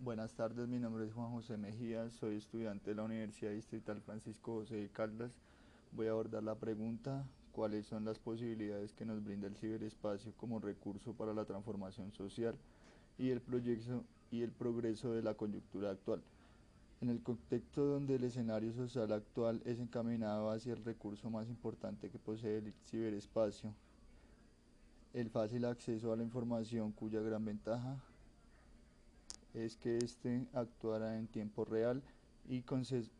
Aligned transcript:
Buenas 0.00 0.32
tardes, 0.32 0.68
mi 0.68 0.78
nombre 0.78 1.06
es 1.06 1.12
Juan 1.12 1.32
José 1.32 1.56
Mejía, 1.56 2.08
soy 2.08 2.36
estudiante 2.36 2.90
de 2.90 2.94
la 2.94 3.02
Universidad 3.02 3.50
Distrital 3.50 4.00
Francisco 4.00 4.60
José 4.60 4.76
de 4.76 4.88
Caldas. 4.90 5.32
Voy 5.90 6.06
a 6.06 6.10
abordar 6.10 6.44
la 6.44 6.54
pregunta, 6.54 7.26
¿cuáles 7.50 7.86
son 7.86 8.04
las 8.04 8.20
posibilidades 8.20 8.92
que 8.92 9.04
nos 9.04 9.24
brinda 9.24 9.48
el 9.48 9.56
ciberespacio 9.56 10.32
como 10.36 10.60
recurso 10.60 11.14
para 11.14 11.34
la 11.34 11.44
transformación 11.46 12.12
social 12.12 12.54
y 13.18 13.30
el, 13.30 13.40
proyecto, 13.40 14.04
y 14.30 14.42
el 14.42 14.52
progreso 14.52 15.12
de 15.14 15.22
la 15.22 15.34
coyuntura 15.34 15.90
actual? 15.90 16.22
En 17.00 17.10
el 17.10 17.20
contexto 17.20 17.84
donde 17.84 18.14
el 18.14 18.22
escenario 18.22 18.72
social 18.72 19.10
actual 19.10 19.60
es 19.64 19.80
encaminado 19.80 20.52
hacia 20.52 20.74
el 20.74 20.84
recurso 20.84 21.28
más 21.28 21.48
importante 21.48 22.08
que 22.08 22.20
posee 22.20 22.58
el 22.58 22.72
ciberespacio, 22.84 23.74
el 25.12 25.28
fácil 25.28 25.64
acceso 25.64 26.12
a 26.12 26.16
la 26.16 26.22
información 26.22 26.92
cuya 26.92 27.20
gran 27.20 27.44
ventaja 27.44 28.00
es 29.54 29.76
que 29.76 29.98
éste 29.98 30.46
actuará 30.52 31.18
en 31.18 31.26
tiempo 31.26 31.64
real 31.64 32.02
y 32.48 32.62
concede, 32.62 33.10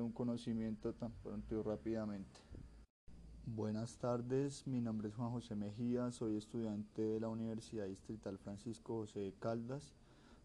un 0.00 0.12
conocimiento 0.12 0.92
tan 0.94 1.12
pronto 1.22 1.58
y 1.58 1.62
rápidamente. 1.62 2.40
Buenas 3.46 3.96
tardes, 3.98 4.66
mi 4.66 4.80
nombre 4.80 5.08
es 5.08 5.14
Juan 5.14 5.30
José 5.30 5.54
Mejía, 5.54 6.10
soy 6.10 6.36
estudiante 6.36 7.02
de 7.02 7.20
la 7.20 7.28
Universidad 7.28 7.86
Distrital 7.86 8.38
Francisco 8.38 8.96
José 8.96 9.20
de 9.20 9.32
Caldas. 9.34 9.94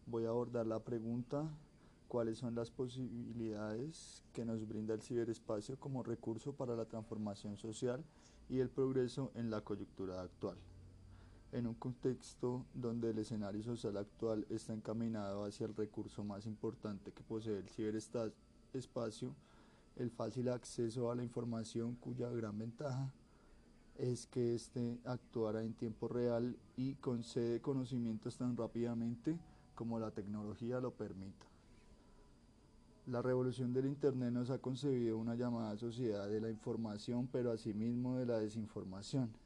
Voy 0.06 0.24
a 0.24 0.28
abordar 0.28 0.66
la 0.66 0.78
pregunta, 0.80 1.50
¿cuáles 2.08 2.38
son 2.38 2.54
las 2.54 2.70
posibilidades 2.70 4.22
que 4.32 4.44
nos 4.44 4.66
brinda 4.68 4.94
el 4.94 5.02
ciberespacio 5.02 5.78
como 5.80 6.02
recurso 6.02 6.52
para 6.54 6.76
la 6.76 6.84
transformación 6.84 7.56
social 7.56 8.04
y 8.48 8.60
el 8.60 8.70
progreso 8.70 9.32
en 9.34 9.50
la 9.50 9.62
coyuntura 9.62 10.22
actual? 10.22 10.56
En 11.52 11.66
un 11.66 11.74
contexto 11.74 12.64
donde 12.74 13.10
el 13.10 13.18
escenario 13.18 13.62
social 13.62 13.96
actual 13.98 14.46
está 14.48 14.72
encaminado 14.72 15.44
hacia 15.44 15.66
el 15.66 15.76
recurso 15.76 16.24
más 16.24 16.46
importante 16.46 17.12
que 17.12 17.22
posee 17.22 17.58
el 17.58 17.68
ciberespacio, 17.68 19.34
el 19.96 20.10
fácil 20.10 20.48
acceso 20.48 21.10
a 21.10 21.14
la 21.14 21.22
información 21.22 21.94
cuya 21.96 22.30
gran 22.30 22.58
ventaja 22.58 23.12
es 23.98 24.26
que 24.26 24.54
éste 24.54 24.98
actuará 25.04 25.62
en 25.62 25.74
tiempo 25.74 26.08
real 26.08 26.56
y 26.76 26.94
concede 26.94 27.60
conocimientos 27.60 28.38
tan 28.38 28.56
rápidamente 28.56 29.38
como 29.74 29.98
la 29.98 30.10
tecnología 30.10 30.80
lo 30.80 30.92
permita. 30.92 31.46
La 33.06 33.20
revolución 33.20 33.74
del 33.74 33.86
Internet 33.86 34.32
nos 34.32 34.48
ha 34.48 34.58
concebido 34.58 35.18
una 35.18 35.34
llamada 35.34 35.76
sociedad 35.76 36.28
de 36.28 36.40
la 36.40 36.48
información, 36.48 37.28
pero 37.30 37.50
asimismo 37.50 38.16
de 38.16 38.26
la 38.26 38.38
desinformación 38.38 39.41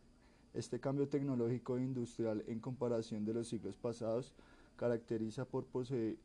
este 0.56 0.80
cambio 0.80 1.06
tecnológico 1.06 1.76
e 1.76 1.82
industrial 1.82 2.42
en 2.46 2.60
comparación 2.60 3.24
de 3.24 3.34
los 3.34 3.48
siglos 3.48 3.76
pasados 3.76 4.32
caracteriza 4.76 5.44
por 5.44 5.66
poseer 5.66 6.16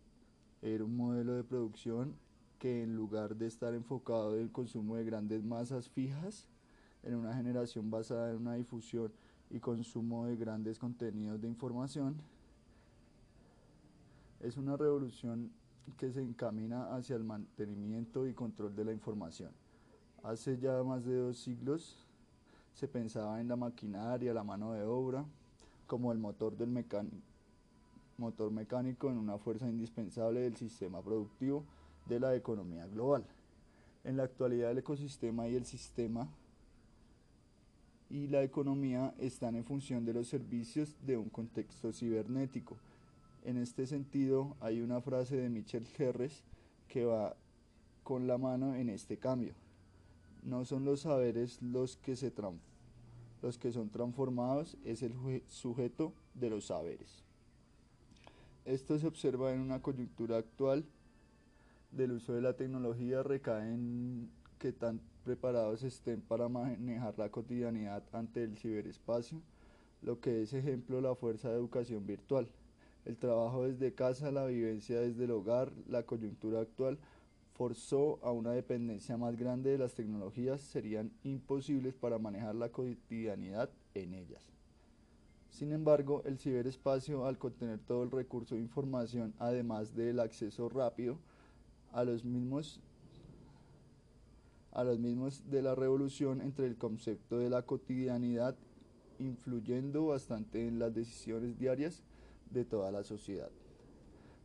un 0.61 0.95
modelo 0.95 1.35
de 1.35 1.43
producción 1.43 2.15
que 2.57 2.83
en 2.83 2.95
lugar 2.95 3.35
de 3.35 3.47
estar 3.47 3.73
enfocado 3.73 4.35
en 4.35 4.43
el 4.43 4.51
consumo 4.51 4.95
de 4.95 5.03
grandes 5.03 5.43
masas 5.43 5.89
fijas, 5.89 6.47
en 7.03 7.15
una 7.15 7.33
generación 7.33 7.89
basada 7.89 8.31
en 8.31 8.37
una 8.37 8.53
difusión 8.53 9.11
y 9.49 9.59
consumo 9.59 10.27
de 10.27 10.37
grandes 10.37 10.79
contenidos 10.79 11.41
de 11.41 11.47
información, 11.47 12.15
es 14.39 14.57
una 14.57 14.77
revolución 14.77 15.51
que 15.97 16.11
se 16.11 16.21
encamina 16.21 16.95
hacia 16.95 17.15
el 17.15 17.23
mantenimiento 17.23 18.27
y 18.27 18.33
control 18.33 18.75
de 18.75 18.85
la 18.85 18.93
información. 18.93 19.51
Hace 20.23 20.57
ya 20.57 20.83
más 20.83 21.03
de 21.03 21.15
dos 21.15 21.37
siglos, 21.37 22.05
se 22.73 22.87
pensaba 22.87 23.41
en 23.41 23.47
la 23.47 23.55
maquinaria, 23.55 24.33
la 24.33 24.43
mano 24.43 24.73
de 24.73 24.83
obra, 24.83 25.25
como 25.87 26.11
el 26.11 26.19
motor, 26.19 26.55
del 26.57 26.69
motor 28.17 28.51
mecánico 28.51 29.09
en 29.09 29.17
una 29.17 29.37
fuerza 29.37 29.67
indispensable 29.67 30.41
del 30.41 30.55
sistema 30.55 31.01
productivo 31.01 31.63
de 32.07 32.19
la 32.19 32.35
economía 32.35 32.87
global. 32.87 33.25
En 34.03 34.17
la 34.17 34.23
actualidad 34.23 34.71
el 34.71 34.79
ecosistema 34.79 35.47
y 35.47 35.55
el 35.55 35.65
sistema 35.65 36.27
y 38.09 38.27
la 38.27 38.43
economía 38.43 39.13
están 39.19 39.55
en 39.55 39.63
función 39.63 40.05
de 40.05 40.13
los 40.13 40.27
servicios 40.27 40.95
de 41.05 41.17
un 41.17 41.29
contexto 41.29 41.93
cibernético. 41.93 42.77
En 43.45 43.57
este 43.57 43.87
sentido, 43.87 44.55
hay 44.59 44.81
una 44.81 45.01
frase 45.01 45.37
de 45.37 45.49
Michel 45.49 45.87
Herres 45.97 46.43
que 46.87 47.05
va 47.05 47.35
con 48.03 48.27
la 48.27 48.37
mano 48.37 48.75
en 48.75 48.89
este 48.89 49.17
cambio. 49.17 49.53
No 50.43 50.65
son 50.65 50.85
los 50.85 51.01
saberes 51.01 51.61
los 51.61 51.97
que, 51.97 52.15
se 52.15 52.33
los 53.41 53.57
que 53.57 53.71
son 53.71 53.89
transformados, 53.89 54.77
es 54.83 55.03
el 55.03 55.13
sujeto 55.47 56.13
de 56.33 56.49
los 56.49 56.65
saberes. 56.65 57.23
Esto 58.65 58.97
se 58.99 59.07
observa 59.07 59.53
en 59.53 59.59
una 59.59 59.81
coyuntura 59.81 60.37
actual 60.37 60.85
del 61.91 62.13
uso 62.13 62.33
de 62.33 62.41
la 62.41 62.53
tecnología, 62.53 63.23
recae 63.23 63.73
en 63.73 64.29
que 64.59 64.71
tan 64.71 65.01
preparados 65.23 65.83
estén 65.83 66.21
para 66.21 66.49
manejar 66.49 67.17
la 67.17 67.29
cotidianidad 67.29 68.03
ante 68.11 68.43
el 68.43 68.57
ciberespacio, 68.57 69.41
lo 70.01 70.19
que 70.19 70.41
es 70.41 70.53
ejemplo 70.53 71.01
la 71.01 71.15
fuerza 71.15 71.49
de 71.49 71.55
educación 71.55 72.05
virtual, 72.05 72.47
el 73.05 73.17
trabajo 73.17 73.65
desde 73.65 73.93
casa, 73.93 74.31
la 74.31 74.45
vivencia 74.45 75.01
desde 75.01 75.25
el 75.25 75.31
hogar, 75.31 75.71
la 75.87 76.03
coyuntura 76.03 76.61
actual, 76.61 76.99
forzó 77.53 78.19
a 78.23 78.31
una 78.31 78.51
dependencia 78.51 79.17
más 79.17 79.37
grande 79.37 79.71
de 79.71 79.77
las 79.77 79.93
tecnologías 79.93 80.61
serían 80.61 81.11
imposibles 81.23 81.93
para 81.93 82.17
manejar 82.17 82.55
la 82.55 82.69
cotidianidad 82.69 83.69
en 83.93 84.13
ellas. 84.13 84.51
Sin 85.49 85.73
embargo, 85.73 86.23
el 86.25 86.39
ciberespacio, 86.39 87.25
al 87.25 87.37
contener 87.37 87.79
todo 87.79 88.03
el 88.03 88.11
recurso 88.11 88.55
de 88.55 88.61
información, 88.61 89.33
además 89.37 89.95
del 89.95 90.19
acceso 90.19 90.69
rápido 90.69 91.17
a 91.91 92.03
los 92.03 92.23
mismos 92.23 92.79
a 94.71 94.85
los 94.85 94.99
mismos 94.99 95.43
de 95.49 95.61
la 95.61 95.75
revolución 95.75 96.41
entre 96.41 96.65
el 96.65 96.77
concepto 96.77 97.37
de 97.37 97.49
la 97.49 97.63
cotidianidad, 97.63 98.55
influyendo 99.19 100.05
bastante 100.05 100.65
en 100.65 100.79
las 100.79 100.95
decisiones 100.95 101.59
diarias 101.59 102.03
de 102.51 102.63
toda 102.63 102.89
la 102.89 103.03
sociedad. 103.03 103.51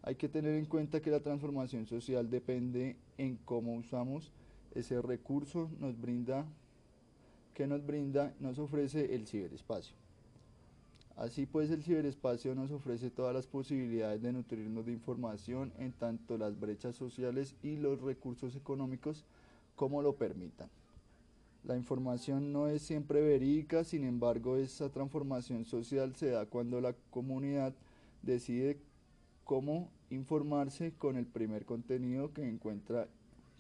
Hay 0.07 0.15
que 0.15 0.29
tener 0.29 0.55
en 0.55 0.67
cuenta 0.67 1.03
que 1.03 1.11
la 1.11 1.19
transformación 1.19 1.85
social 1.85 2.31
depende 2.31 2.97
en 3.19 3.37
cómo 3.45 3.75
usamos 3.75 4.33
ese 4.73 5.03
recurso 5.03 5.69
nos 5.81 6.01
brinda, 6.01 6.47
que 7.55 7.67
nos 7.67 7.85
brinda, 7.85 8.33
nos 8.39 8.61
ofrece 8.61 9.17
el 9.17 9.27
ciberespacio. 9.27 9.97
Así 11.17 11.45
pues, 11.47 11.73
el 11.73 11.83
ciberespacio 11.83 12.55
nos 12.55 12.71
ofrece 12.71 13.11
todas 13.11 13.35
las 13.35 13.49
posibilidades 13.49 14.23
de 14.23 14.33
nutrirnos 14.33 14.87
de 14.87 14.93
información 14.93 15.73
en 15.77 15.91
tanto 15.91 16.39
las 16.39 16.61
brechas 16.61 16.95
sociales 16.95 17.57
y 17.65 17.77
los 17.77 18.01
recursos 18.01 18.55
económicos 18.55 19.25
como 19.75 20.03
lo 20.03 20.15
permitan. 20.15 20.69
La 21.65 21.77
información 21.77 22.53
no 22.53 22.69
es 22.69 22.83
siempre 22.83 23.21
verídica, 23.23 23.83
sin 23.83 24.05
embargo, 24.05 24.57
esa 24.57 24.89
transformación 24.89 25.65
social 25.65 26.15
se 26.15 26.31
da 26.31 26.47
cuando 26.47 26.81
la 26.81 26.95
comunidad 27.11 27.75
decide 28.23 28.79
cómo 29.43 29.89
informarse 30.11 30.93
con 30.93 31.17
el 31.17 31.27
primer 31.27 31.65
contenido 31.65 32.33
que 32.33 32.49
encuentra, 32.49 33.09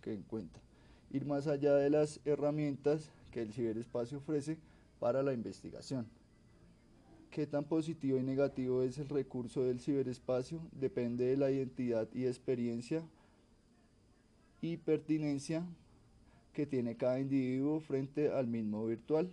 que 0.02 0.12
encuentra. 0.12 0.62
Ir 1.10 1.24
más 1.24 1.46
allá 1.46 1.74
de 1.74 1.90
las 1.90 2.20
herramientas 2.24 3.10
que 3.32 3.42
el 3.42 3.52
ciberespacio 3.52 4.18
ofrece 4.18 4.58
para 4.98 5.22
la 5.22 5.32
investigación. 5.32 6.06
Qué 7.30 7.46
tan 7.46 7.64
positivo 7.64 8.18
y 8.18 8.22
negativo 8.22 8.82
es 8.82 8.98
el 8.98 9.08
recurso 9.08 9.62
del 9.62 9.80
ciberespacio 9.80 10.60
depende 10.72 11.26
de 11.26 11.36
la 11.36 11.50
identidad 11.50 12.08
y 12.14 12.26
experiencia 12.26 13.02
y 14.62 14.78
pertinencia 14.78 15.64
que 16.54 16.64
tiene 16.64 16.96
cada 16.96 17.20
individuo 17.20 17.80
frente 17.80 18.32
al 18.32 18.46
mismo 18.46 18.86
virtual 18.86 19.30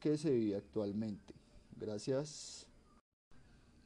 que 0.00 0.16
se 0.16 0.30
vive 0.30 0.56
actualmente. 0.56 1.34
Gracias. 1.78 2.71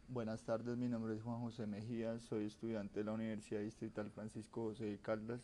Buenas 0.08 0.44
tardes, 0.44 0.78
mi 0.78 0.88
nombre 0.88 1.16
es 1.16 1.22
Juan 1.22 1.40
José 1.40 1.66
Mejía, 1.66 2.20
soy 2.20 2.44
estudiante 2.44 3.00
de 3.00 3.04
la 3.04 3.12
Universidad 3.12 3.60
Distrital 3.60 4.08
Francisco 4.08 4.68
José 4.68 4.84
de 4.84 4.98
Caldas. 4.98 5.40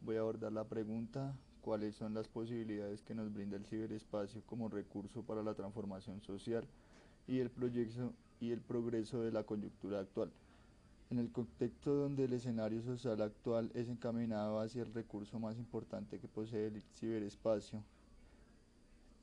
Voy 0.00 0.14
a 0.14 0.20
abordar 0.20 0.52
la 0.52 0.62
pregunta, 0.62 1.34
¿cuáles 1.60 1.96
son 1.96 2.14
las 2.14 2.28
posibilidades 2.28 3.02
que 3.02 3.16
nos 3.16 3.34
brinda 3.34 3.56
el 3.56 3.66
ciberespacio 3.66 4.42
como 4.46 4.68
recurso 4.68 5.24
para 5.24 5.42
la 5.42 5.54
transformación 5.54 6.22
social 6.22 6.64
y 7.26 7.40
el, 7.40 7.50
proyecto, 7.50 8.12
y 8.38 8.52
el 8.52 8.60
progreso 8.60 9.22
de 9.22 9.32
la 9.32 9.42
coyuntura 9.42 9.98
actual? 9.98 10.30
En 11.10 11.18
el 11.18 11.32
contexto 11.32 11.92
donde 11.92 12.26
el 12.26 12.32
escenario 12.32 12.82
social 12.82 13.20
actual 13.20 13.72
es 13.74 13.88
encaminado 13.88 14.60
hacia 14.60 14.82
el 14.82 14.94
recurso 14.94 15.40
más 15.40 15.58
importante 15.58 16.20
que 16.20 16.28
posee 16.28 16.68
el 16.68 16.80
ciberespacio, 16.94 17.82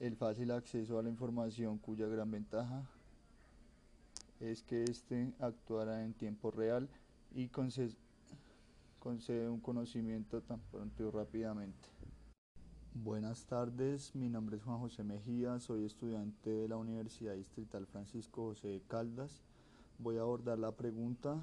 el 0.02 0.18
fácil 0.18 0.52
acceso 0.52 1.00
a 1.00 1.04
la 1.04 1.10
información 1.10 1.78
cuya 1.78 2.06
gran 2.08 2.30
ventaja 2.30 2.84
es 4.44 4.62
que 4.64 4.84
éste 4.84 5.34
actuará 5.40 6.04
en 6.04 6.14
tiempo 6.14 6.52
real 6.52 6.90
y 7.34 7.48
concede, 7.48 7.96
un 9.50 9.60
conocimiento 9.60 10.42
tan 10.42 10.60
pronto 10.72 11.08
y 11.08 11.10
rápidamente. 11.10 11.90
Buenas 12.94 13.46
tardes, 13.46 14.14
mi 14.16 14.30
nombre 14.30 14.58
es 14.58 14.64
Juan 14.64 14.80
José 14.80 15.04
Mejía, 15.04 15.60
soy 15.60 15.86
estudiante 15.86 16.50
de 16.50 16.68
la 16.68 16.78
Universidad 16.78 17.36
Distrital 17.36 17.88
Francisco 17.88 18.50
José 18.50 18.68
de 18.68 18.82
Caldas. 18.82 19.42
voy 19.98 20.18
a 20.18 20.22
abordar 20.22 20.60
la 20.60 20.74
pregunta 20.74 21.42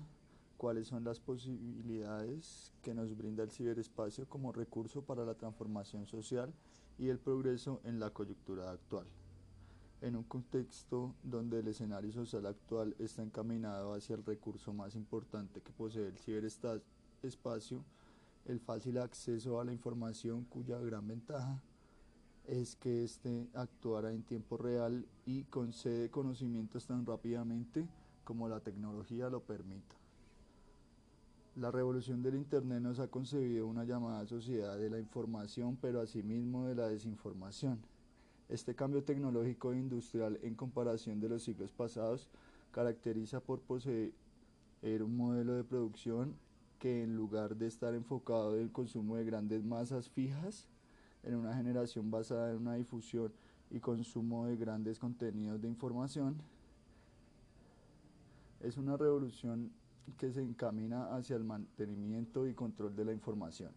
cuáles 0.58 0.86
son 0.86 1.02
las 1.02 1.18
posibilidades 1.18 2.72
que 2.82 2.94
nos 2.94 3.16
brinda 3.16 3.42
el 3.42 3.50
ciberespacio 3.50 4.28
como 4.28 4.52
recurso 4.52 5.02
para 5.02 5.24
la 5.24 5.34
transformación 5.34 6.06
social 6.06 6.52
y 6.98 7.08
el 7.08 7.18
progreso 7.18 7.80
en 7.82 7.98
la 7.98 8.10
coyuntura 8.10 8.70
actual. 8.70 9.06
En 10.02 10.16
un 10.16 10.24
contexto 10.24 11.14
donde 11.22 11.60
el 11.60 11.68
escenario 11.68 12.10
social 12.10 12.46
actual 12.46 12.94
está 12.98 13.22
encaminado 13.22 13.92
hacia 13.92 14.16
el 14.16 14.24
recurso 14.24 14.72
más 14.72 14.94
importante 14.94 15.60
que 15.60 15.72
posee 15.72 16.06
el 16.06 16.16
ciberespacio, 16.16 17.84
el 18.46 18.60
fácil 18.60 18.96
acceso 18.96 19.60
a 19.60 19.64
la 19.64 19.72
información 19.72 20.44
cuya 20.44 20.78
gran 20.78 21.06
ventaja 21.06 21.62
es 22.46 22.76
que 22.76 23.04
éste 23.04 23.46
actuará 23.54 24.10
en 24.12 24.22
tiempo 24.22 24.56
real 24.56 25.06
y 25.26 25.44
concede 25.44 26.10
conocimientos 26.10 26.86
tan 26.86 27.04
rápidamente 27.04 27.86
como 28.24 28.48
la 28.48 28.60
tecnología 28.60 29.28
lo 29.28 29.40
permita. 29.40 29.96
La 31.56 31.70
revolución 31.70 32.22
del 32.22 32.36
Internet 32.36 32.80
nos 32.80 33.00
ha 33.00 33.08
concebido 33.08 33.66
una 33.66 33.84
llamada 33.84 34.26
sociedad 34.26 34.78
de 34.78 34.88
la 34.88 34.98
información, 34.98 35.76
pero 35.80 36.00
asimismo 36.00 36.66
de 36.66 36.74
la 36.74 36.88
desinformación. 36.88 37.89
Este 38.50 38.74
cambio 38.74 39.04
tecnológico 39.04 39.72
e 39.72 39.78
industrial 39.78 40.36
en 40.42 40.56
comparación 40.56 41.20
de 41.20 41.28
los 41.28 41.44
siglos 41.44 41.70
pasados 41.70 42.26
caracteriza 42.72 43.38
por 43.38 43.60
poseer 43.60 44.12
un 44.82 45.16
modelo 45.16 45.54
de 45.54 45.62
producción 45.62 46.34
que 46.80 47.04
en 47.04 47.14
lugar 47.14 47.54
de 47.54 47.68
estar 47.68 47.94
enfocado 47.94 48.56
en 48.56 48.62
el 48.62 48.72
consumo 48.72 49.14
de 49.14 49.24
grandes 49.24 49.62
masas 49.64 50.08
fijas, 50.08 50.66
en 51.22 51.36
una 51.36 51.54
generación 51.54 52.10
basada 52.10 52.50
en 52.50 52.56
una 52.56 52.74
difusión 52.74 53.32
y 53.70 53.78
consumo 53.78 54.46
de 54.46 54.56
grandes 54.56 54.98
contenidos 54.98 55.62
de 55.62 55.68
información, 55.68 56.42
es 58.58 58.76
una 58.76 58.96
revolución 58.96 59.70
que 60.18 60.32
se 60.32 60.42
encamina 60.42 61.14
hacia 61.14 61.36
el 61.36 61.44
mantenimiento 61.44 62.48
y 62.48 62.54
control 62.54 62.96
de 62.96 63.04
la 63.04 63.12
información. 63.12 63.70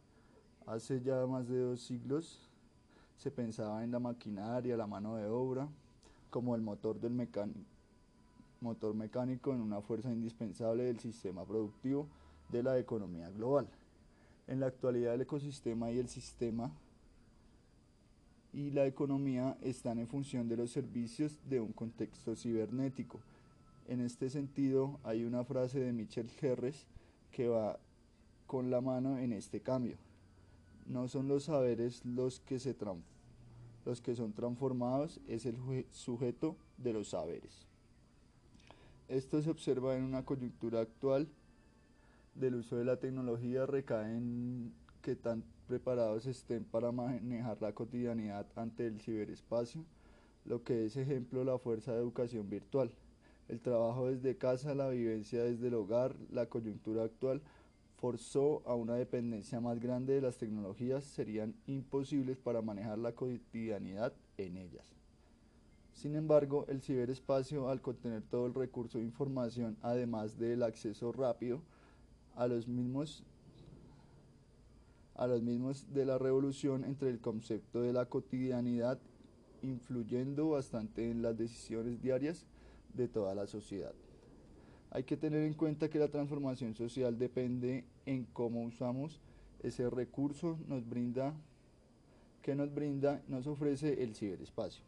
Hace 0.65 0.99
ya 1.01 1.27
más 1.27 1.47
de 1.47 1.59
dos 1.59 1.81
siglos 1.81 2.49
se 3.23 3.31
pensaba 3.31 3.85
en 3.85 3.91
la 3.91 3.99
maquinaria, 3.99 4.75
la 4.75 4.85
mano 4.85 5.15
de 5.15 5.27
obra, 5.27 5.69
como 6.29 6.55
el 6.55 6.61
motor 6.61 6.99
del 6.99 7.13
motor 8.59 8.95
mecánico 8.95 9.53
en 9.53 9.61
una 9.61 9.79
fuerza 9.79 10.11
indispensable 10.11 10.83
del 10.83 10.99
sistema 10.99 11.45
productivo 11.45 12.09
de 12.49 12.63
la 12.63 12.77
economía 12.77 13.29
global. 13.29 13.69
En 14.45 14.59
la 14.59 14.67
actualidad 14.67 15.13
el 15.13 15.21
ecosistema 15.21 15.89
y 15.89 15.99
el 15.99 16.09
sistema 16.09 16.69
y 18.51 18.71
la 18.71 18.85
economía 18.87 19.57
están 19.61 19.99
en 19.99 20.09
función 20.09 20.49
de 20.49 20.57
los 20.57 20.71
servicios 20.71 21.39
de 21.49 21.61
un 21.61 21.71
contexto 21.71 22.35
cibernético. 22.35 23.21
En 23.87 24.01
este 24.01 24.29
sentido, 24.29 24.99
hay 25.05 25.23
una 25.23 25.45
frase 25.45 25.79
de 25.79 25.93
Michel 25.93 26.29
Herres 26.41 26.87
que 27.31 27.47
va 27.47 27.79
con 28.47 28.69
la 28.69 28.81
mano 28.81 29.17
en 29.17 29.31
este 29.31 29.61
cambio. 29.61 29.95
No 30.87 31.07
son 31.07 31.29
los 31.29 31.45
saberes 31.45 32.03
los 32.03 32.41
que, 32.41 32.59
se 32.59 32.73
los 33.85 34.01
que 34.01 34.15
son 34.15 34.33
transformados, 34.33 35.19
es 35.27 35.45
el 35.45 35.57
sujeto 35.91 36.55
de 36.77 36.93
los 36.93 37.09
saberes. 37.09 37.67
Esto 39.07 39.41
se 39.41 39.49
observa 39.49 39.95
en 39.97 40.03
una 40.03 40.23
coyuntura 40.23 40.81
actual 40.81 41.27
del 42.35 42.55
uso 42.55 42.77
de 42.77 42.85
la 42.85 42.97
tecnología 42.97 43.65
recae 43.65 44.17
en 44.17 44.73
que 45.01 45.15
tan 45.15 45.43
preparados 45.67 46.25
estén 46.25 46.63
para 46.63 46.91
manejar 46.91 47.61
la 47.61 47.73
cotidianidad 47.73 48.47
ante 48.55 48.87
el 48.87 48.99
ciberespacio, 49.01 49.83
lo 50.45 50.63
que 50.63 50.85
es 50.85 50.97
ejemplo 50.97 51.43
la 51.43 51.57
fuerza 51.57 51.93
de 51.93 51.99
educación 51.99 52.49
virtual. 52.49 52.91
El 53.49 53.59
trabajo 53.59 54.07
desde 54.07 54.37
casa, 54.37 54.73
la 54.73 54.89
vivencia 54.89 55.43
desde 55.43 55.67
el 55.67 55.73
hogar, 55.73 56.15
la 56.31 56.47
coyuntura 56.47 57.03
actual 57.03 57.41
forzó 58.03 58.61
a 58.65 58.75
una 58.75 58.95
dependencia 58.95 59.61
más 59.61 59.79
grande 59.79 60.15
de 60.15 60.19
las 60.19 60.37
tecnologías 60.37 61.05
serían 61.05 61.55
imposibles 61.67 62.37
para 62.37 62.61
manejar 62.61 62.97
la 62.97 63.13
cotidianidad 63.13 64.11
en 64.35 64.57
ellas. 64.57 64.85
Sin 65.93 66.17
embargo, 66.17 66.65
el 66.67 66.81
ciberespacio, 66.81 67.69
al 67.69 67.79
contener 67.79 68.21
todo 68.23 68.45
el 68.47 68.55
recurso 68.55 68.97
de 68.97 69.05
información, 69.05 69.77
además 69.81 70.37
del 70.37 70.63
acceso 70.63 71.13
rápido 71.13 71.61
a 72.35 72.45
los 72.47 72.67
mismos 72.67 73.23
a 75.15 75.25
los 75.25 75.41
mismos 75.41 75.93
de 75.93 76.05
la 76.05 76.17
revolución 76.17 76.83
entre 76.83 77.09
el 77.09 77.21
concepto 77.21 77.83
de 77.83 77.93
la 77.93 78.07
cotidianidad 78.07 78.99
influyendo 79.61 80.49
bastante 80.49 81.09
en 81.09 81.21
las 81.21 81.37
decisiones 81.37 82.01
diarias 82.01 82.47
de 82.93 83.07
toda 83.07 83.33
la 83.33 83.47
sociedad. 83.47 83.93
Hay 84.93 85.05
que 85.05 85.17
tener 85.17 85.41
en 85.41 85.55
cuenta 85.55 85.89
que 85.89 85.97
la 85.97 86.07
transformación 86.07 86.75
social 86.75 87.17
depende 87.17 87.83
en 88.05 88.25
cómo 88.25 88.61
usamos 88.61 89.19
ese 89.63 89.89
recurso 89.89 90.59
nos 90.67 90.87
brinda 90.87 91.33
que 92.43 92.53
nos 92.53 92.71
brinda 92.71 93.23
nos 93.27 93.47
ofrece 93.47 94.03
el 94.03 94.13
ciberespacio. 94.13 94.83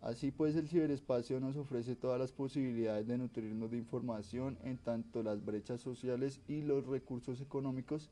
Así 0.00 0.32
pues 0.32 0.56
el 0.56 0.66
ciberespacio 0.66 1.38
nos 1.38 1.56
ofrece 1.56 1.94
todas 1.94 2.18
las 2.18 2.32
posibilidades 2.32 3.06
de 3.06 3.16
nutrirnos 3.16 3.70
de 3.70 3.76
información 3.76 4.58
en 4.64 4.76
tanto 4.76 5.22
las 5.22 5.44
brechas 5.44 5.80
sociales 5.80 6.40
y 6.48 6.62
los 6.62 6.84
recursos 6.84 7.40
económicos 7.40 8.10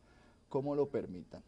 como 0.49 0.77
lo 0.77 0.91
permitan. 0.91 1.43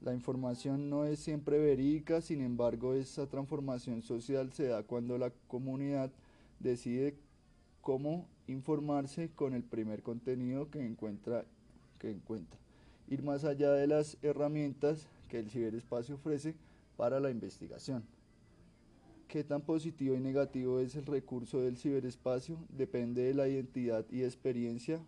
La 0.00 0.14
información 0.14 0.90
no 0.90 1.04
es 1.04 1.20
siempre 1.20 1.60
verídica, 1.60 2.20
sin 2.20 2.40
embargo, 2.40 2.94
esa 2.94 3.28
transformación 3.28 4.02
social 4.02 4.52
se 4.52 4.66
da 4.66 4.82
cuando 4.82 5.16
la 5.16 5.30
comunidad 5.46 6.10
decide 6.58 7.14
cómo 7.82 8.26
informarse 8.46 9.30
con 9.34 9.52
el 9.52 9.62
primer 9.62 10.02
contenido 10.02 10.70
que 10.70 10.84
encuentra, 10.84 11.44
que 11.98 12.10
encuentra. 12.10 12.58
Ir 13.08 13.22
más 13.22 13.44
allá 13.44 13.72
de 13.72 13.86
las 13.86 14.16
herramientas 14.22 15.08
que 15.28 15.40
el 15.40 15.50
ciberespacio 15.50 16.14
ofrece 16.14 16.54
para 16.96 17.20
la 17.20 17.30
investigación. 17.30 18.04
Qué 19.28 19.44
tan 19.44 19.62
positivo 19.62 20.14
y 20.14 20.20
negativo 20.20 20.78
es 20.78 20.94
el 20.94 21.06
recurso 21.06 21.60
del 21.60 21.76
ciberespacio 21.76 22.58
depende 22.68 23.22
de 23.22 23.34
la 23.34 23.48
identidad 23.48 24.04
y 24.10 24.22
experiencia 24.22 25.00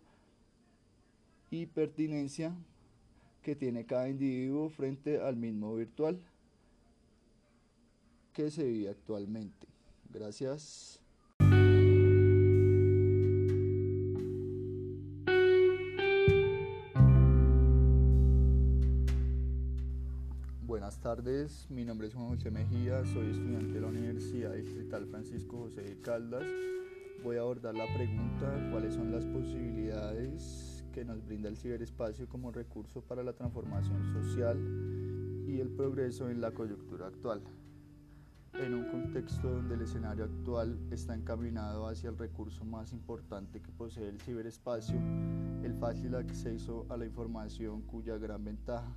y 1.50 1.66
pertinencia 1.66 2.54
que 3.42 3.54
tiene 3.54 3.84
cada 3.84 4.08
individuo 4.08 4.70
frente 4.70 5.20
al 5.20 5.36
mismo 5.36 5.74
virtual 5.76 6.18
que 8.32 8.50
se 8.50 8.64
vive 8.64 8.88
actualmente. 8.88 9.68
Gracias. 10.10 11.03
Tardes, 21.04 21.66
mi 21.68 21.84
nombre 21.84 22.06
es 22.06 22.14
Juan 22.14 22.28
José 22.28 22.50
Mejía, 22.50 23.04
soy 23.04 23.28
estudiante 23.28 23.74
de 23.74 23.80
la 23.82 23.88
Universidad 23.88 24.54
Distrital 24.54 25.06
Francisco 25.06 25.58
José 25.58 25.82
de 25.82 26.00
Caldas. 26.00 26.46
Voy 27.22 27.36
a 27.36 27.40
abordar 27.40 27.74
la 27.74 27.84
pregunta, 27.94 28.70
¿cuáles 28.72 28.94
son 28.94 29.12
las 29.12 29.26
posibilidades 29.26 30.82
que 30.94 31.04
nos 31.04 31.22
brinda 31.26 31.50
el 31.50 31.58
ciberespacio 31.58 32.26
como 32.26 32.52
recurso 32.52 33.02
para 33.02 33.22
la 33.22 33.34
transformación 33.34 34.02
social 34.14 34.56
y 35.46 35.60
el 35.60 35.68
progreso 35.68 36.30
en 36.30 36.40
la 36.40 36.52
coyuntura 36.52 37.08
actual. 37.08 37.42
En 38.54 38.72
un 38.72 38.84
contexto 38.84 39.50
donde 39.50 39.74
el 39.74 39.82
escenario 39.82 40.24
actual 40.24 40.78
está 40.90 41.14
encaminado 41.14 41.88
hacia 41.88 42.10
el 42.10 42.16
recurso 42.16 42.64
más 42.64 42.92
importante 42.92 43.60
que 43.60 43.72
posee 43.72 44.08
el 44.08 44.20
ciberespacio, 44.20 44.96
el 45.62 45.74
fácil 45.74 46.14
acceso 46.14 46.86
a 46.88 46.96
la 46.96 47.04
información 47.04 47.82
cuya 47.82 48.16
gran 48.16 48.44
ventaja 48.44 48.94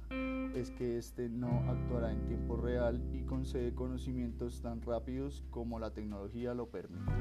es 0.53 0.71
que 0.71 0.97
éste 0.97 1.27
no 1.29 1.63
actuará 1.69 2.11
en 2.11 2.25
tiempo 2.25 2.55
real 2.55 3.01
y 3.13 3.23
concede 3.23 3.73
conocimientos 3.73 4.61
tan 4.61 4.81
rápidos 4.81 5.43
como 5.49 5.79
la 5.79 5.91
tecnología 5.91 6.53
lo 6.53 6.69
permite. 6.69 7.11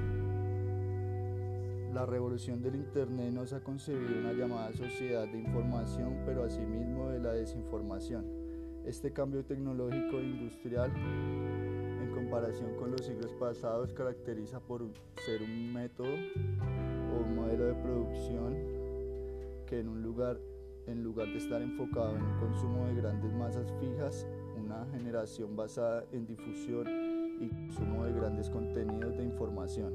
La 1.95 2.05
revolución 2.05 2.61
del 2.61 2.75
Internet 2.75 3.33
nos 3.33 3.55
ha 3.55 3.61
concebido 3.65 4.21
una 4.21 4.35
llamada 4.35 4.71
sociedad 4.75 5.27
de 5.27 5.39
información, 5.39 6.19
pero 6.27 6.45
asimismo 6.45 7.09
de 7.09 7.21
la 7.21 7.33
desinformación. 7.33 8.27
Este 8.85 9.13
cambio 9.13 9.45
tecnológico 9.45 10.19
e 10.19 10.25
industrial, 10.25 10.93
comparación 12.29 12.75
con 12.75 12.91
los 12.91 13.07
siglos 13.07 13.33
pasados, 13.39 13.93
caracteriza 13.93 14.59
por 14.59 14.83
ser 15.25 15.43
un 15.43 15.73
método 15.73 16.09
o 16.09 17.21
un 17.25 17.37
modelo 17.37 17.67
de 17.67 17.75
producción 17.75 18.57
que 19.69 19.79
en 19.79 19.89
un 19.89 20.03
lugar, 20.03 20.37
en 20.89 21.05
lugar 21.05 21.29
de 21.29 21.39
estar 21.39 21.63
enfocado 21.63 22.17
en 22.17 22.25
el 22.25 22.37
consumo 22.41 22.87
de 22.87 22.97
grandes 22.97 23.33
masas 23.33 23.73
fijas, 23.79 24.27
una 24.57 24.85
generación 24.87 25.55
basada 25.55 26.05
en 26.11 26.27
difusión 26.27 26.89
y 27.41 27.49
consumo 27.49 28.05
de 28.05 28.13
grandes 28.13 28.51
contenidos 28.51 29.17
de 29.17 29.23
información. 29.23 29.95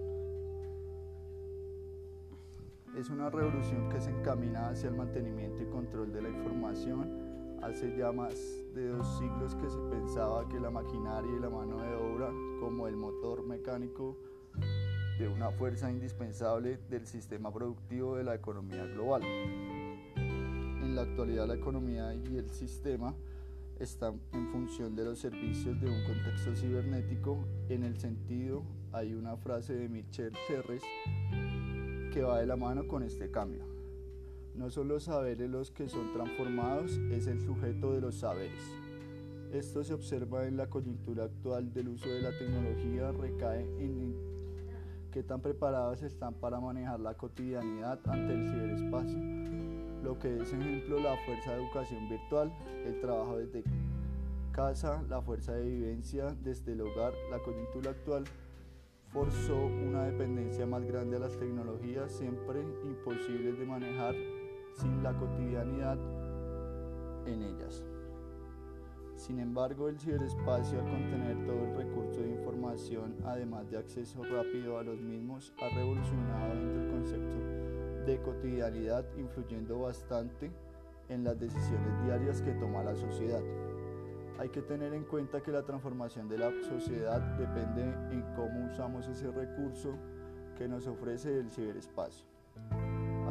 Es 2.98 3.10
una 3.10 3.30
revolución 3.30 3.90
que 3.90 4.00
se 4.00 4.10
encamina 4.10 4.70
hacia 4.70 4.88
el 4.88 4.96
mantenimiento 4.96 5.64
y 5.64 5.66
control 5.66 6.14
de 6.14 6.22
la 6.22 6.30
información. 6.30 7.21
Hace 7.62 7.96
ya 7.96 8.12
más 8.12 8.34
de 8.74 8.88
dos 8.90 9.08
siglos 9.20 9.56
que 9.56 9.70
se 9.70 9.78
pensaba 9.90 10.48
que 10.50 10.60
la 10.60 10.72
maquinaria 10.72 11.32
y 11.32 11.40
la 11.40 11.50
mano 11.50 11.78
de 11.78 11.96
obra, 11.96 12.32
como 12.60 12.88
el 12.88 12.96
motor 12.96 13.44
mecánico 13.44 14.18
de 15.20 15.28
una 15.28 15.52
fuerza 15.52 15.92
indispensable 15.92 16.80
del 16.90 17.06
sistema 17.06 17.54
productivo 17.54 18.16
de 18.16 18.24
la 18.24 18.34
economía 18.34 18.86
global. 18.86 19.22
En 20.16 20.96
la 20.96 21.04
actualidad 21.04 21.48
la 21.48 21.56
economía 21.56 22.16
y 22.16 22.38
el 22.38 22.50
sistema 22.50 23.14
están 23.80 24.20
en 24.34 24.52
función 24.52 24.96
de 24.96 25.06
los 25.06 25.20
servicios 25.20 25.80
de 25.80 25.88
un 25.88 26.04
contexto 26.04 26.56
cibernético. 26.56 27.38
En 27.70 27.84
el 27.84 28.00
sentido, 28.00 28.64
hay 28.92 29.14
una 29.14 29.38
frase 29.38 29.76
de 29.76 29.88
Michel 29.88 30.34
Serres 30.48 30.84
que 32.12 32.24
va 32.24 32.40
de 32.40 32.48
la 32.48 32.56
mano 32.56 32.88
con 32.88 33.04
este 33.04 33.30
cambio. 33.32 33.71
No 34.62 34.70
son 34.70 34.90
los 34.90 35.06
saberes 35.06 35.50
los 35.50 35.72
que 35.72 35.90
son 35.90 36.14
transformados, 36.14 36.92
es 37.12 37.26
el 37.26 37.42
sujeto 37.42 37.94
de 37.94 38.02
los 38.02 38.14
saberes. 38.14 38.62
Esto 39.52 39.84
se 39.84 39.96
observa 39.96 40.46
en 40.46 40.56
la 40.56 40.70
coyuntura 40.70 41.24
actual 41.24 41.74
del 41.74 41.90
uso 41.90 42.08
de 42.08 42.22
la 42.22 42.30
tecnología, 42.38 43.12
recae 43.12 43.62
en 43.80 44.16
qué 45.12 45.24
tan 45.24 45.42
preparados 45.42 46.04
están 46.04 46.36
para 46.36 46.60
manejar 46.60 47.00
la 47.00 47.16
cotidianidad 47.16 48.00
ante 48.06 48.36
el 48.36 48.52
ciberespacio, 48.52 49.18
lo 50.04 50.20
que 50.20 50.38
es 50.38 50.54
ejemplo 50.54 51.00
la 51.00 51.18
fuerza 51.26 51.56
de 51.56 51.64
educación 51.64 52.08
virtual, 52.08 52.54
el 52.86 53.02
trabajo 53.02 53.38
desde 53.38 53.64
casa, 54.52 55.02
la 55.10 55.24
fuerza 55.24 55.54
de 55.54 55.66
vivencia 55.66 56.36
desde 56.44 56.74
el 56.74 56.82
hogar, 56.82 57.14
la 57.32 57.40
coyuntura 57.40 57.90
actual 57.90 58.26
forzó 59.08 59.56
una 59.56 60.04
dependencia 60.04 60.68
más 60.68 60.86
grande 60.86 61.18
a 61.18 61.20
las 61.20 61.36
tecnologías, 61.36 62.12
siempre 62.12 62.62
imposibles 62.84 63.58
de 63.58 63.66
manejar 63.66 64.14
sin 64.74 65.04
la 65.04 65.14
cotidianidad 65.14 65.98
en 67.26 67.44
ellas. 67.44 67.84
Sin 69.16 69.40
embargo, 69.40 69.88
el 69.88 70.00
ciberespacio, 70.00 70.80
al 70.80 70.90
contener 70.90 71.46
todo 71.46 71.64
el 71.66 71.76
recurso 71.76 72.22
de 72.22 72.30
información, 72.30 73.16
además 73.24 73.70
de 73.70 73.78
acceso 73.78 74.24
rápido 74.24 74.80
a 74.80 74.84
los 74.84 75.00
mismos, 75.00 75.54
ha 75.62 75.70
revolucionado 75.70 76.56
dentro 76.56 76.82
el 76.82 76.90
concepto 76.90 78.06
de 78.06 78.22
cotidianidad, 78.24 79.06
influyendo 79.18 79.82
bastante 79.82 80.50
en 81.10 81.24
las 81.24 81.40
decisiones 81.40 82.04
diarias 82.04 82.42
que 82.42 82.54
toma 82.54 82.84
la 82.84 82.96
sociedad. 82.96 83.44
Hay 84.40 84.50
que 84.50 84.64
tener 84.64 84.94
en 84.96 85.04
cuenta 85.04 85.42
que 85.42 85.52
la 85.52 85.64
transformación 85.64 86.28
de 86.28 86.40
la 86.40 86.52
sociedad 86.64 87.22
depende 87.38 87.84
en 88.12 88.24
cómo 88.36 88.66
usamos 88.66 89.08
ese 89.08 89.30
recurso 89.30 89.94
que 90.58 90.68
nos 90.68 90.88
ofrece 90.88 91.38
el 91.38 91.52
ciberespacio. 91.52 92.31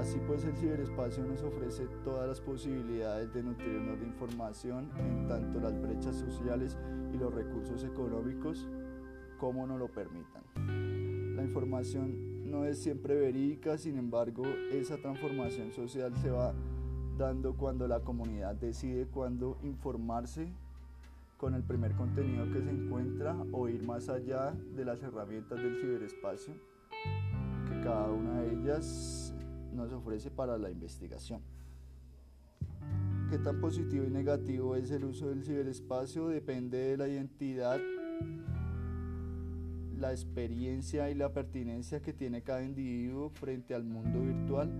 Así 0.00 0.19
pues 0.26 0.42
el 0.47 0.57
ciberespacio 0.57 1.26
nos 1.26 1.42
ofrece 1.42 1.87
todas 2.02 2.26
las 2.26 2.40
posibilidades 2.40 3.35
de 3.35 3.42
nutrirnos 3.42 4.00
de 4.00 4.07
información 4.07 4.90
en 4.97 5.28
tanto 5.28 5.61
las 5.61 5.78
brechas 5.78 6.16
sociales 6.16 6.78
y 7.12 7.19
los 7.19 7.35
recursos 7.35 7.85
económicos 7.85 8.66
como 9.37 9.66
nos 9.66 9.78
lo 9.78 9.88
permitan. 9.88 10.42
La 11.37 11.45
información 11.45 12.50
no 12.50 12.64
es 12.64 12.83
siempre 12.83 13.14
verídica, 13.14 13.76
sin 13.76 13.99
embargo 13.99 14.45
esa 14.73 14.97
transformación 14.97 15.71
social 15.71 16.16
se 16.16 16.30
va 16.30 16.54
dando 17.19 17.52
cuando 17.52 17.87
la 17.87 18.00
comunidad 18.00 18.54
decide 18.54 19.07
cuándo 19.07 19.59
informarse 19.62 20.50
con 21.37 21.54
el 21.54 21.62
primer 21.62 21.92
contenido 21.92 22.50
que 22.50 22.62
se 22.62 22.71
encuentra 22.71 23.37
o 23.52 23.69
ir 23.69 23.83
más 23.83 24.09
allá 24.09 24.52
de 24.75 24.87
las 24.87 25.02
herramientas 25.02 25.59
del 25.62 25.76
ciberespacio, 25.78 26.54
que 27.69 27.80
cada 27.83 28.11
una 28.11 28.40
de 28.40 28.54
ellas 28.54 29.29
nos 29.73 29.93
ofrece 29.93 30.31
para 30.31 30.59
la 30.59 30.71
investigación. 30.71 31.41
¿Qué 33.31 33.39
tan 33.39 33.61
positivo 33.61 34.05
y 34.05 34.11
negativo 34.11 34.75
es 34.75 34.91
el 34.91 35.05
uso 35.05 35.29
del 35.29 35.45
ciberespacio? 35.45 36.29
Depende 36.29 36.79
de 36.79 36.97
la 36.97 37.07
identidad, 37.07 37.79
la 39.97 40.11
experiencia 40.11 41.11
y 41.11 41.15
la 41.15 41.33
pertinencia 41.33 42.00
que 42.03 42.12
tiene 42.12 42.43
cada 42.43 42.65
individuo 42.65 43.31
frente 43.31 43.75
al 43.75 43.85
mundo 43.85 44.21
virtual 44.21 44.71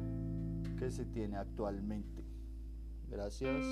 que 0.79 0.91
se 0.91 1.05
tiene 1.05 1.37
actualmente. 1.37 2.25
Gracias. 3.09 3.65